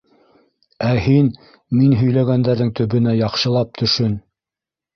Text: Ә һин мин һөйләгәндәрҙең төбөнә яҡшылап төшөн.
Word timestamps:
Ә 0.91 0.93
һин 1.07 1.29
мин 1.81 1.93
һөйләгәндәрҙең 2.01 2.73
төбөнә 2.81 3.17
яҡшылап 3.21 3.79
төшөн. 3.83 4.21